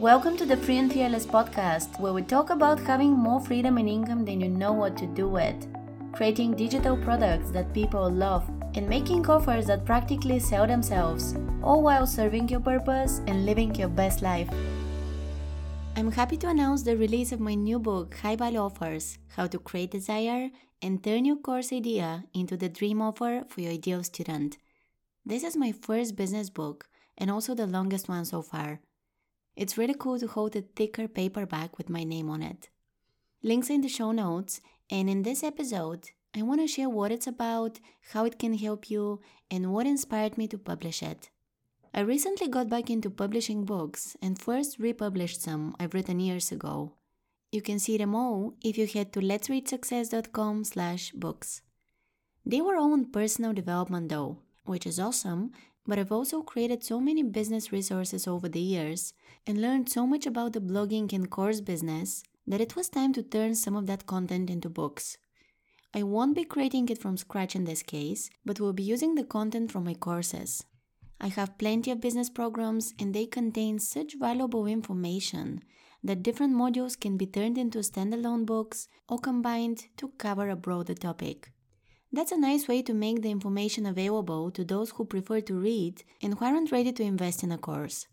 [0.00, 3.86] Welcome to the Free and Fearless podcast, where we talk about having more freedom and
[3.86, 5.68] income than you know what to do with,
[6.14, 12.06] creating digital products that people love, and making offers that practically sell themselves, all while
[12.06, 14.48] serving your purpose and living your best life.
[15.96, 19.58] I'm happy to announce the release of my new book, High Value Offers How to
[19.58, 20.48] Create Desire
[20.80, 24.56] and Turn Your Course Idea into the Dream Offer for Your Ideal Student.
[25.26, 26.88] This is my first business book
[27.18, 28.80] and also the longest one so far.
[29.56, 32.68] It's really cool to hold a thicker paperback with my name on it.
[33.42, 37.26] Links in the show notes, and in this episode, I want to share what it's
[37.26, 37.80] about,
[38.12, 39.20] how it can help you,
[39.50, 41.30] and what inspired me to publish it.
[41.92, 46.92] I recently got back into publishing books and first republished some I've written years ago.
[47.50, 51.62] You can see them all if you head to letsreachsuccess.com slash books.
[52.46, 55.50] They were all on personal development though, which is awesome
[55.86, 59.14] but I've also created so many business resources over the years
[59.46, 63.22] and learned so much about the blogging and course business that it was time to
[63.22, 65.16] turn some of that content into books.
[65.92, 69.24] I won't be creating it from scratch in this case, but will be using the
[69.24, 70.64] content from my courses.
[71.20, 75.60] I have plenty of business programs and they contain such valuable information
[76.02, 80.94] that different modules can be turned into standalone books or combined to cover a broader
[80.94, 81.52] topic.
[82.12, 86.02] That's a nice way to make the information available to those who prefer to read
[86.20, 88.08] and who aren't ready to invest in a course.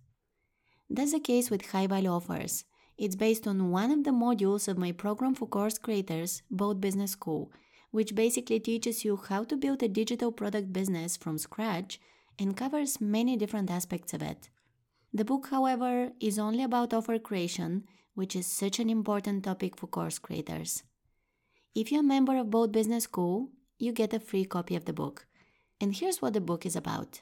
[0.89, 2.63] That's the case with High Value Offers.
[2.97, 7.11] It's based on one of the modules of my program for course creators, Bold Business
[7.11, 7.51] School,
[7.91, 11.99] which basically teaches you how to build a digital product business from scratch
[12.37, 14.49] and covers many different aspects of it.
[15.11, 19.87] The book, however, is only about offer creation, which is such an important topic for
[19.87, 20.83] course creators.
[21.73, 24.93] If you're a member of Bold Business School, you get a free copy of the
[24.93, 25.25] book.
[25.79, 27.21] And here's what the book is about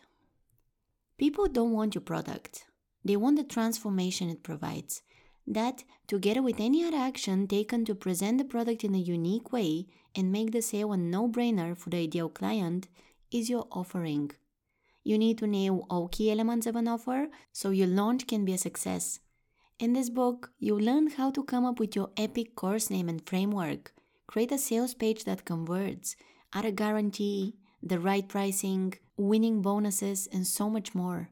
[1.17, 2.65] People don't want your product,
[3.03, 5.01] they want the transformation it provides.
[5.47, 9.85] That, together with any other action taken to present the product in a unique way
[10.15, 12.87] and make the sale a no brainer for the ideal client,
[13.31, 14.31] is your offering.
[15.03, 18.53] You need to nail all key elements of an offer so your launch can be
[18.53, 19.19] a success.
[19.77, 23.21] In this book, you learn how to come up with your epic course name and
[23.27, 23.93] framework,
[24.25, 26.15] create a sales page that converts,
[26.55, 31.29] add a guarantee, the right pricing, winning bonuses, and so much more.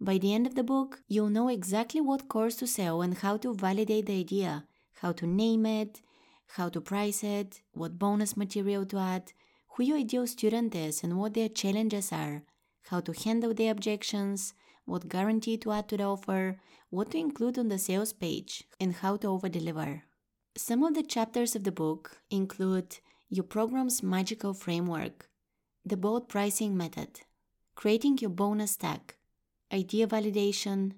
[0.00, 3.36] By the end of the book, you'll know exactly what course to sell and how
[3.36, 4.64] to validate the idea,
[5.00, 6.00] how to name it,
[6.56, 9.32] how to price it, what bonus material to add,
[9.74, 12.42] who your ideal student is and what their challenges are,
[12.88, 14.54] how to handle their objections,
[14.86, 16.58] what guarantee to add to the offer,
[16.90, 20.02] what to include on the sales page, and how to over deliver.
[20.56, 22.98] Some of the chapters of the book include
[23.32, 25.30] your program's magical framework,
[25.86, 27.20] the bold pricing method,
[27.74, 29.16] creating your bonus stack,
[29.72, 30.92] idea validation,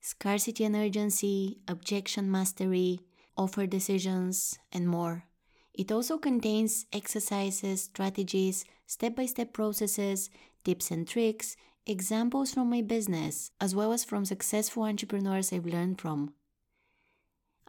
[0.00, 2.98] scarcity and urgency, objection mastery,
[3.36, 5.26] offer decisions, and more.
[5.72, 10.28] It also contains exercises, strategies, step by step processes,
[10.64, 16.00] tips and tricks, examples from my business, as well as from successful entrepreneurs I've learned
[16.00, 16.34] from.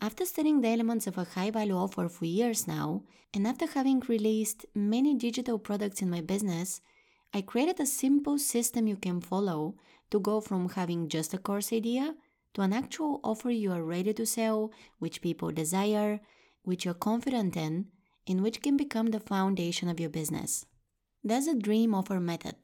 [0.04, 3.04] After studying the elements of a high value offer for years now,
[3.36, 6.82] and after having released many digital products in my business,
[7.36, 9.76] I created a simple system you can follow
[10.10, 12.16] to go from having just a course idea
[12.56, 16.20] to an actual offer you are ready to sell, which people desire,
[16.64, 17.86] which you're confident in,
[18.28, 20.66] and which can become the foundation of your business.
[21.24, 22.56] That's a dream offer method,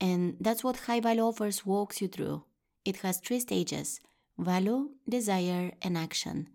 [0.00, 2.42] and that's what high value offers walks you through.
[2.84, 4.00] It has three stages
[4.36, 6.48] value, desire, and action.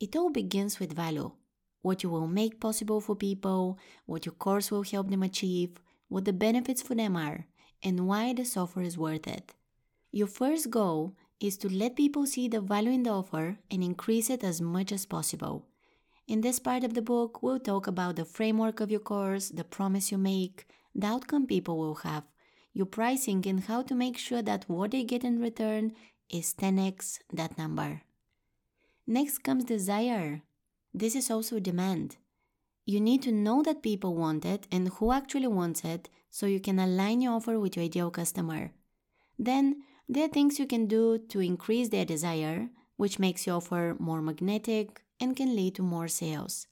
[0.00, 1.32] It all begins with value
[1.82, 5.70] what you will make possible for people, what your course will help them achieve,
[6.08, 7.46] what the benefits for them are,
[7.82, 9.54] and why the offer is worth it.
[10.10, 14.28] Your first goal is to let people see the value in the offer and increase
[14.28, 15.66] it as much as possible.
[16.26, 19.64] In this part of the book, we'll talk about the framework of your course, the
[19.64, 22.24] promise you make, the outcome people will have,
[22.72, 25.92] your pricing, and how to make sure that what they get in return
[26.28, 28.02] is 10x that number.
[29.10, 30.42] Next comes desire.
[30.92, 32.18] This is also demand.
[32.84, 36.60] You need to know that people want it and who actually wants it so you
[36.60, 38.72] can align your offer with your ideal customer.
[39.38, 39.76] Then,
[40.10, 42.68] there are things you can do to increase their desire,
[42.98, 46.66] which makes your offer more magnetic and can lead to more sales.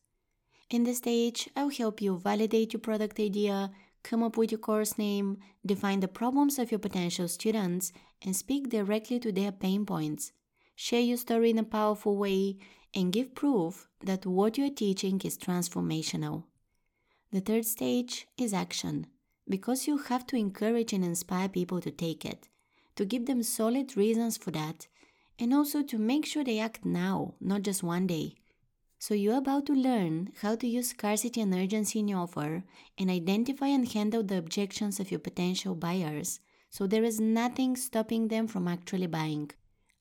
[0.69, 3.71] In this stage, I'll help you validate your product idea,
[4.03, 8.69] come up with your course name, define the problems of your potential students, and speak
[8.69, 10.33] directly to their pain points
[10.76, 12.58] share your story in a powerful way,
[12.94, 16.44] and give proof that what you're teaching is transformational.
[17.32, 19.08] The third stage is action,
[19.49, 22.49] because you have to encourage and inspire people to take it,
[22.94, 24.87] to give them solid reasons for that,
[25.38, 28.37] and also to make sure they act now, not just one day.
[28.99, 32.62] So you're about to learn how to use scarcity and urgency in your offer
[32.96, 36.40] and identify and handle the objections of your potential buyers
[36.70, 39.50] so there is nothing stopping them from actually buying.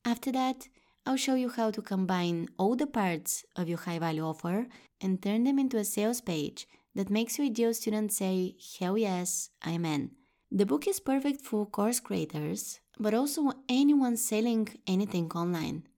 [0.06, 0.68] After that,
[1.04, 4.68] I'll show you how to combine all the parts of your high value offer
[5.00, 9.50] and turn them into a sales page that makes your ideal student say, Hell yes,
[9.62, 10.12] I'm in.
[10.52, 15.88] The book is perfect for course creators, but also anyone selling anything online.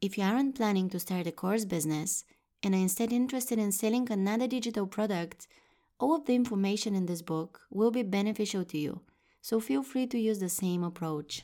[0.00, 2.24] If you aren't planning to start a course business
[2.62, 5.46] and are instead interested in selling another digital product,
[6.00, 9.02] all of the information in this book will be beneficial to you,
[9.42, 11.42] so feel free to use the same approach.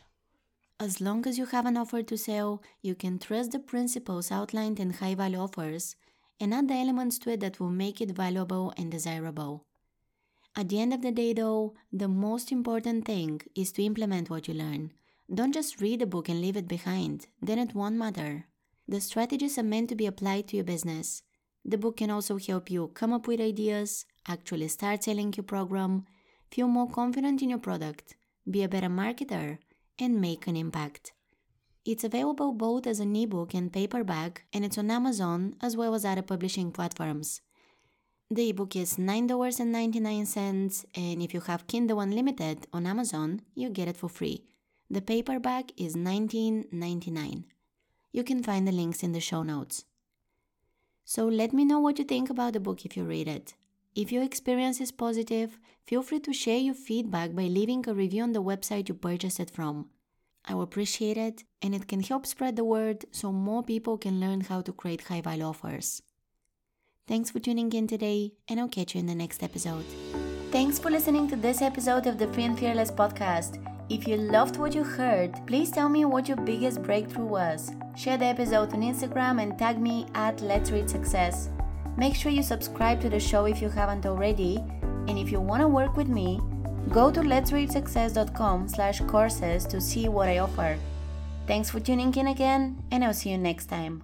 [0.81, 4.81] As long as you have an offer to sell, you can trust the principles outlined
[4.81, 5.95] in high value offers
[6.41, 9.65] and add the elements to it that will make it valuable and desirable.
[10.57, 14.49] At the end of the day, though, the most important thing is to implement what
[14.49, 14.93] you learn.
[15.33, 18.47] Don't just read a book and leave it behind, then it won't matter.
[18.89, 21.23] The strategies are meant to be applied to your business.
[21.65, 26.05] The book can also help you come up with ideas, actually start selling your program,
[26.51, 28.17] feel more confident in your product,
[28.51, 29.59] be a better marketer,
[29.99, 31.13] and make an impact.
[31.85, 36.05] It's available both as an ebook and paperback, and it's on Amazon as well as
[36.05, 37.43] other publishing platforms.
[38.31, 43.97] The ebook is $9.99, and if you have Kindle Unlimited on Amazon, you get it
[43.97, 44.45] for free.
[44.91, 47.45] The paperback is $19.99.
[48.13, 49.85] You can find the links in the show notes.
[51.05, 53.55] So let me know what you think about the book if you read it.
[53.95, 58.25] If your experience is positive, feel free to share your feedback by leaving a review
[58.25, 59.89] on the website you purchased it from.
[60.45, 64.19] I will appreciate it, and it can help spread the word so more people can
[64.19, 66.03] learn how to create high value offers.
[67.07, 69.85] Thanks for tuning in today, and I'll catch you in the next episode.
[70.51, 73.65] Thanks for listening to this episode of the Free and Fearless podcast.
[73.91, 77.71] If you loved what you heard, please tell me what your biggest breakthrough was.
[77.97, 81.49] Share the episode on Instagram and tag me at Let's Reach Success.
[81.97, 84.59] Make sure you subscribe to the show if you haven't already,
[85.07, 86.41] and if you want to work with me,
[86.91, 90.77] go to letsreachsuccess.com slash courses to see what I offer.
[91.47, 94.03] Thanks for tuning in again, and I'll see you next time.